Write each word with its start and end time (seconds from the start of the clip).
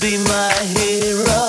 be 0.00 0.16
my 0.16 0.52
hero. 0.78 1.48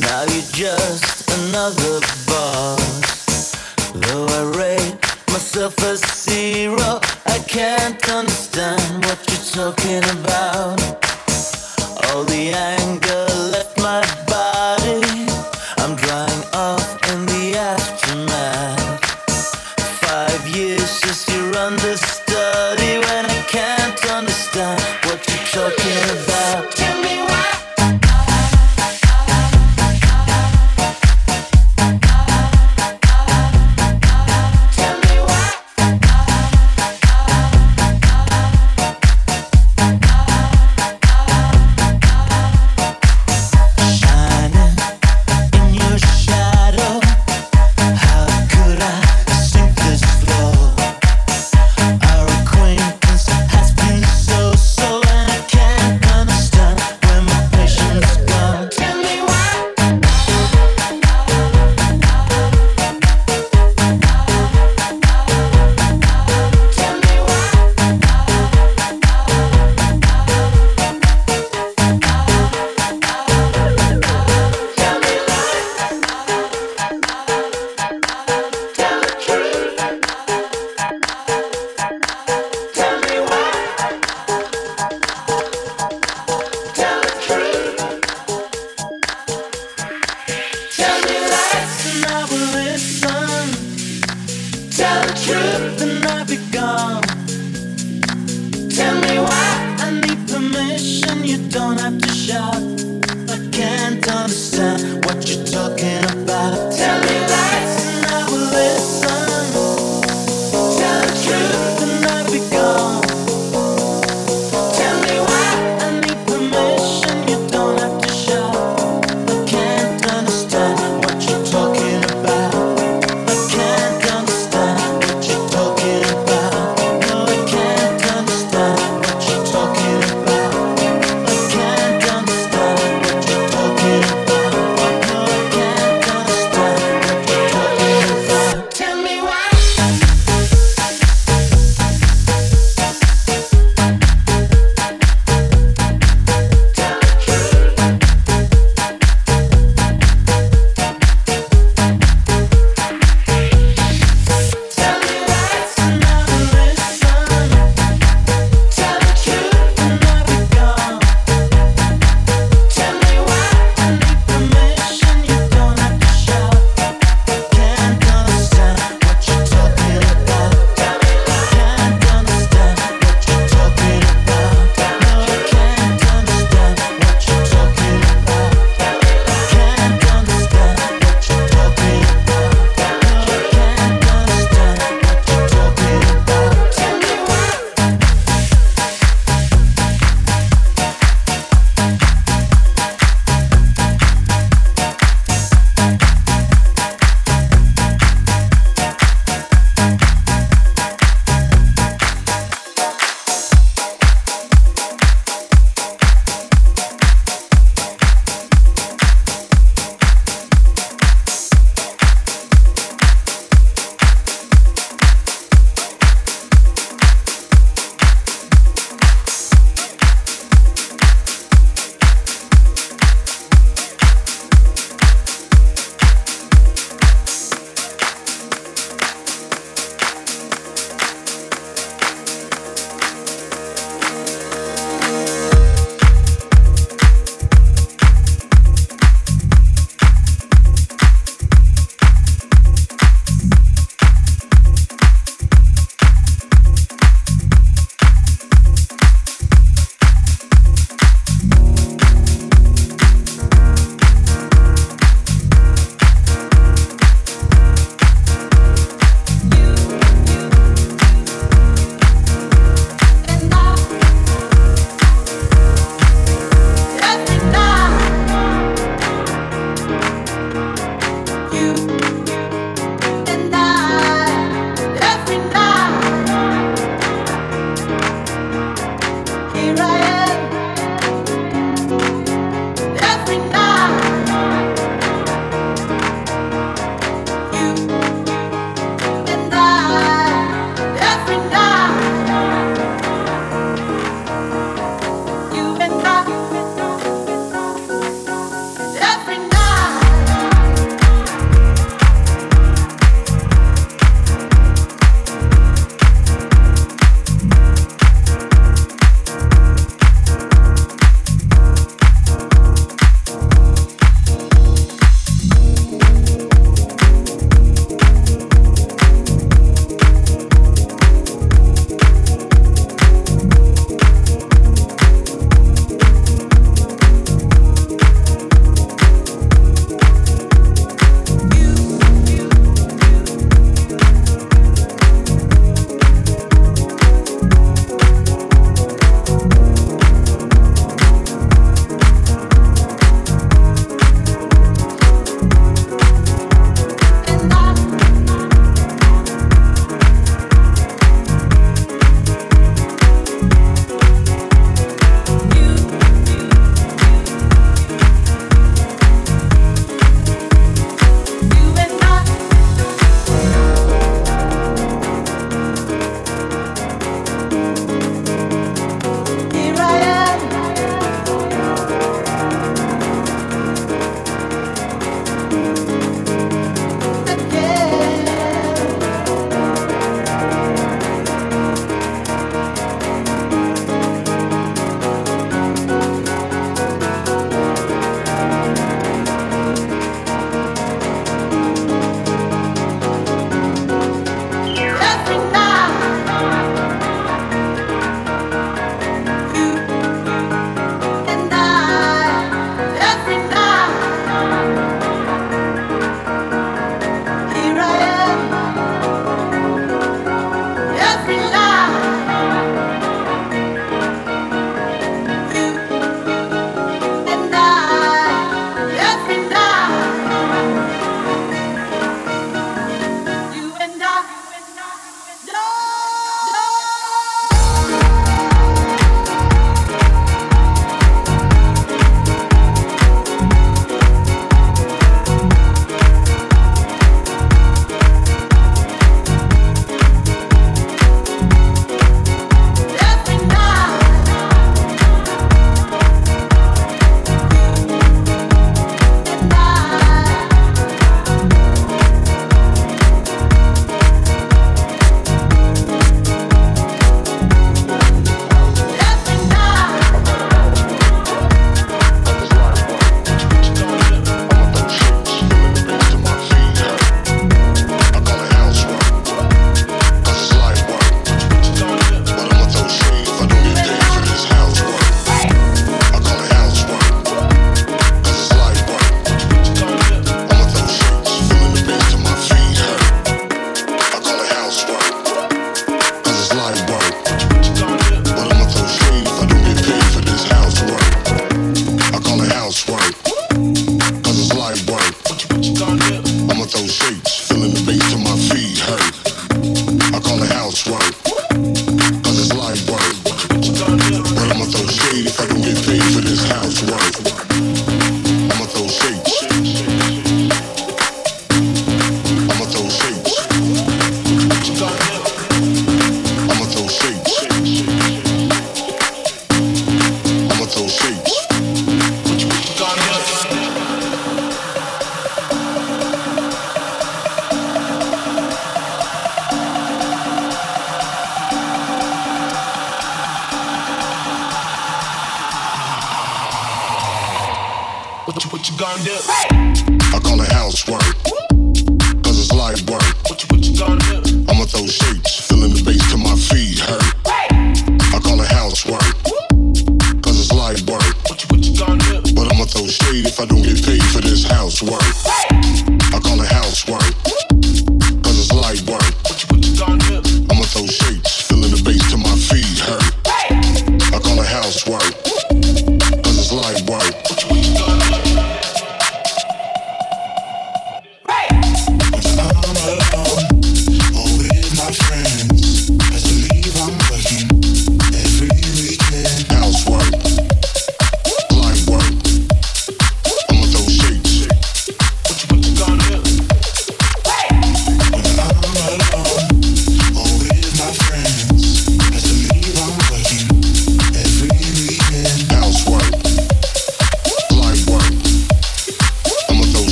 Now 0.00 0.22
you're 0.32 0.52
just 0.52 1.28
another 1.38 2.00
boss. 2.26 3.52
Though 3.92 4.26
I 4.26 4.42
rate 4.56 4.96
myself 5.28 5.76
a 5.82 5.96
zero, 5.96 7.00
I 7.26 7.38
can't 7.46 8.08
understand 8.08 9.04
what 9.04 9.18
you're 9.28 9.64
talking 9.64 10.02
about. 10.18 10.81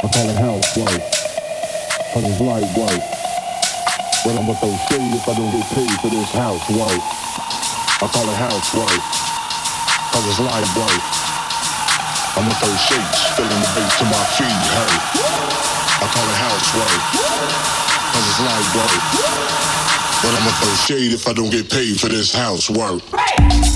I 0.00 0.08
call 0.08 0.30
it 0.32 0.40
house 0.40 0.76
work. 0.80 1.02
Cause 2.16 2.24
it's 2.24 2.40
light 2.40 2.64
work. 2.72 3.04
But 4.24 4.32
I'ma 4.32 4.56
throw 4.56 4.72
shade 4.88 5.12
if 5.12 5.28
I 5.28 5.36
don't 5.36 5.52
get 5.52 5.68
paid 5.76 5.92
for 6.00 6.08
this 6.08 6.32
house 6.32 6.64
work. 6.72 7.00
I 8.00 8.08
call 8.08 8.24
it 8.24 8.38
house 8.40 8.72
work. 8.72 8.96
Cause 10.08 10.24
it's 10.24 10.40
light 10.40 10.64
work. 10.72 11.04
I'ma 12.32 12.48
throw 12.64 12.72
shades, 12.80 13.20
filling 13.36 13.60
the 13.60 13.70
bass 13.76 13.92
to 14.00 14.04
my 14.08 14.24
feet, 14.40 14.62
hey. 14.72 14.92
I 16.00 16.06
call 16.08 16.24
it 16.32 16.38
house 16.48 16.68
work. 16.80 17.00
Cause 18.16 18.24
it's 18.24 18.40
light 18.40 18.68
work. 18.72 19.00
But 20.24 20.32
I'ma 20.32 20.50
throw 20.64 20.74
shade 20.80 21.12
if 21.12 21.28
I 21.28 21.34
don't 21.34 21.50
get 21.50 21.68
paid 21.68 22.00
for 22.00 22.08
this 22.08 22.32
house 22.32 22.70
work. 22.70 23.02
Hey! 23.12 23.69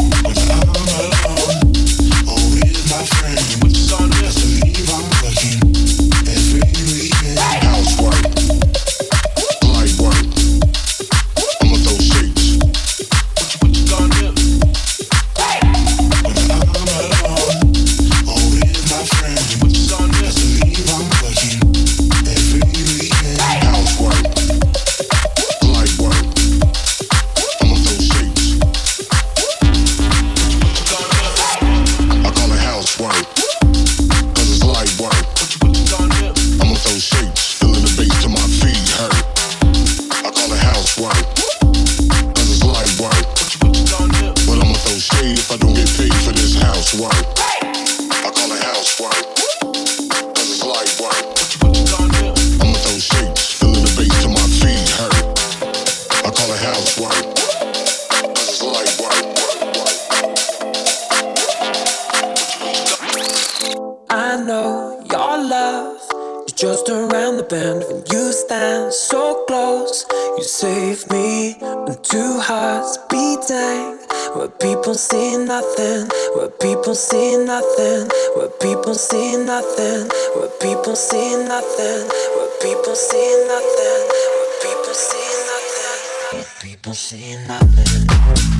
Nothing, 79.45 80.09
where 80.35 80.49
people 80.61 80.97
see 80.97 81.37
nothing, 81.37 82.09
where 82.35 82.51
people 82.63 82.95
see 82.95 83.45
nothing, 83.47 84.09
where 84.35 84.51
people 84.63 84.95
see 84.95 85.29
nothing, 85.51 85.99
where 86.33 86.49
people 86.63 86.95
see 86.95 87.37
nothing, 87.47 88.07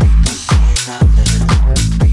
people 0.01 0.35
see 0.35 0.69
nothing, 0.87 2.04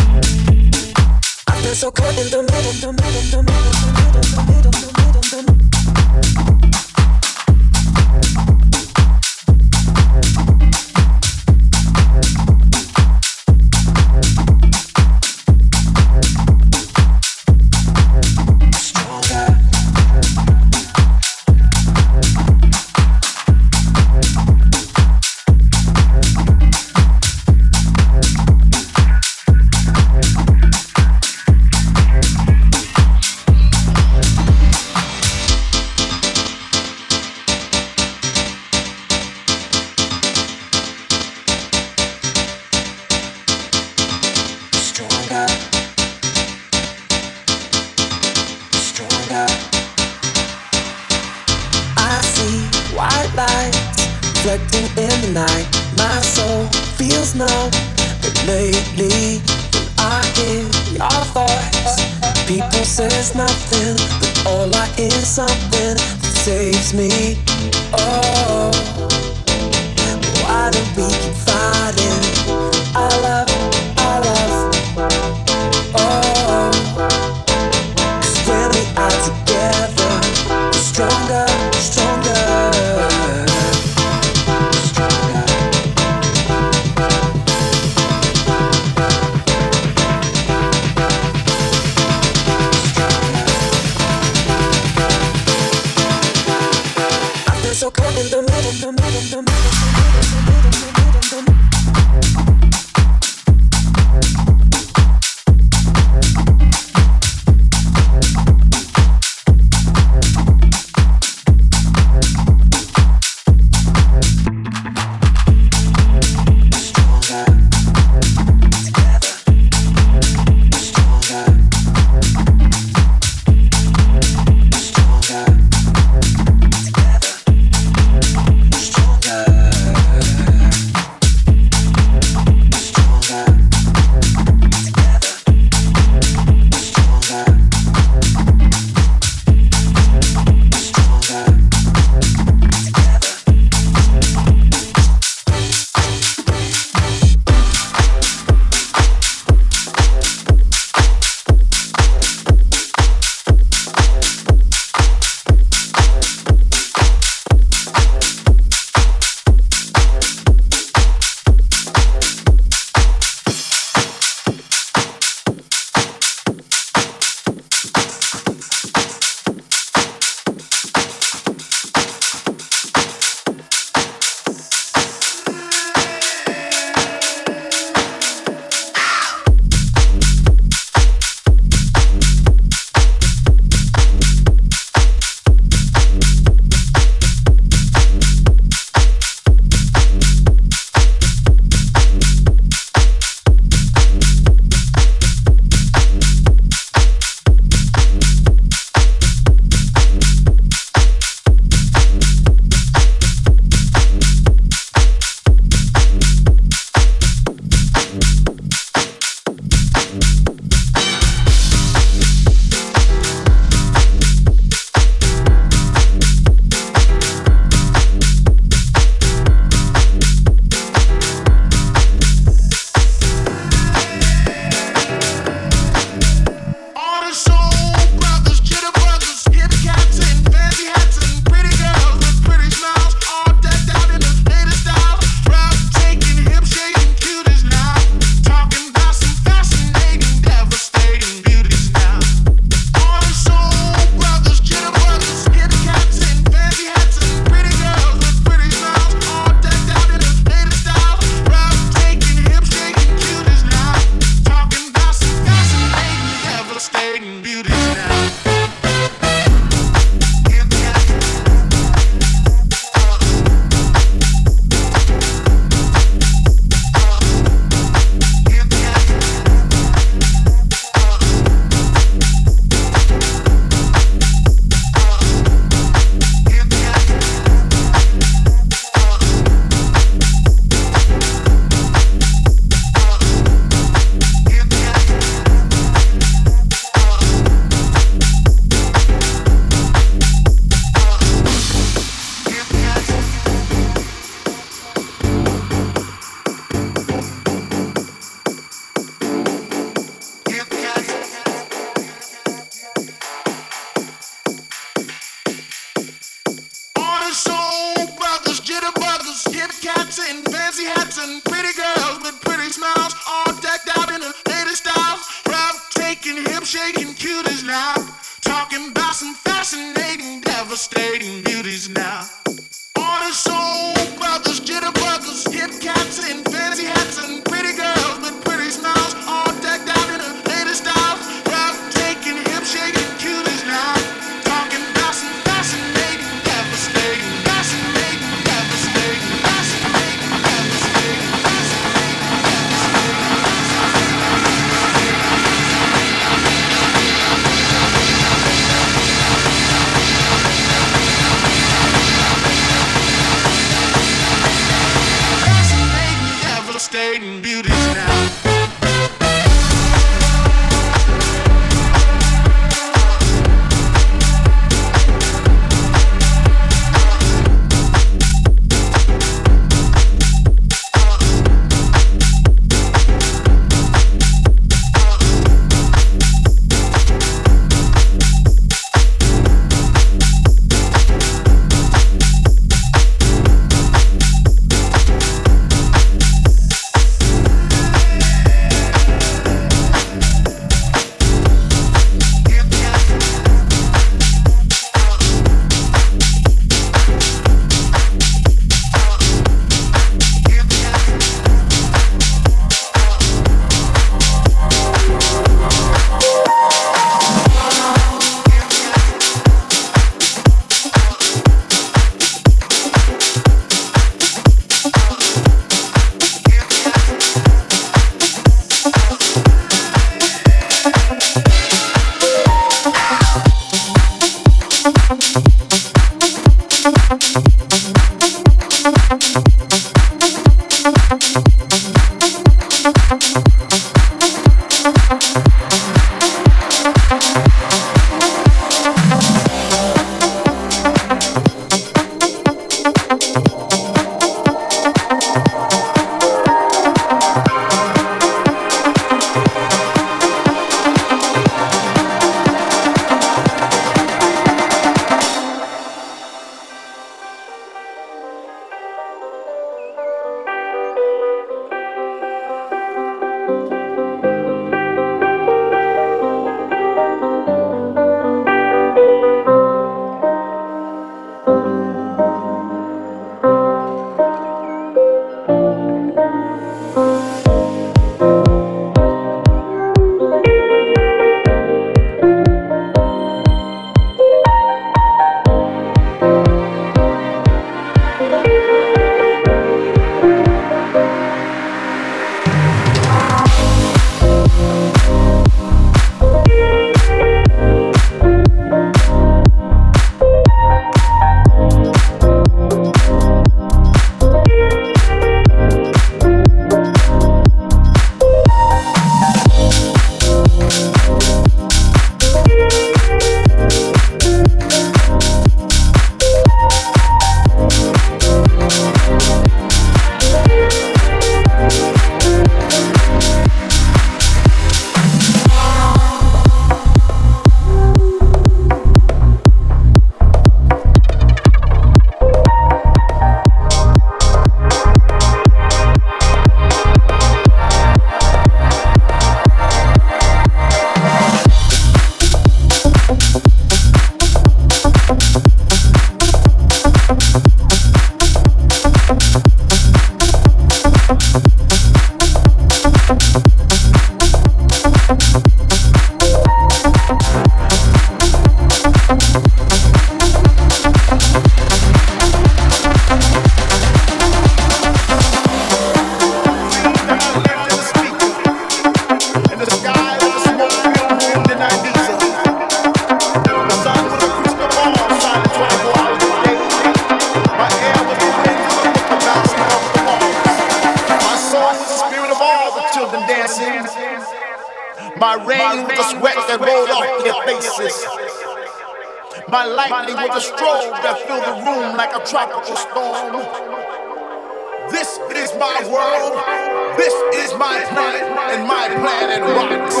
planet 599.61 600.00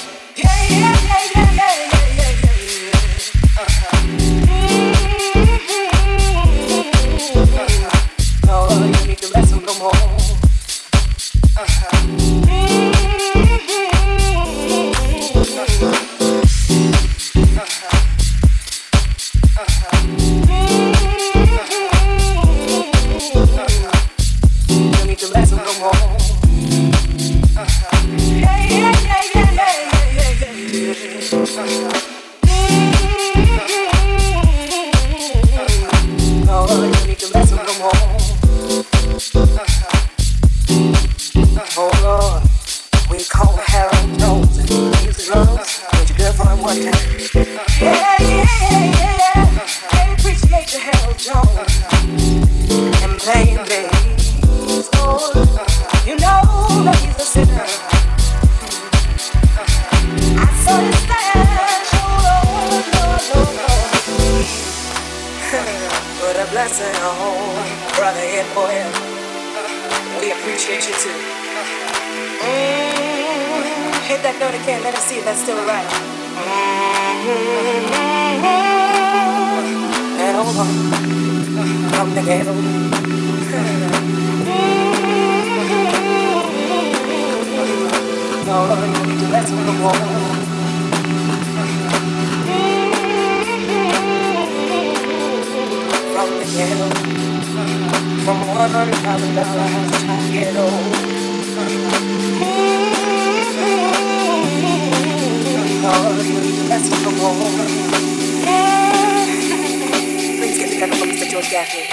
your 111.31 111.41
jacket. 111.43 111.87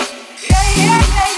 Yeah, 0.50 0.62
yeah, 0.76 1.28
yeah. 1.32 1.37